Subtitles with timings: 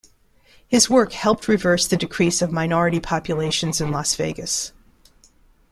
[0.67, 4.71] His work helped reverse the decrease of minority populations in Las Vegas.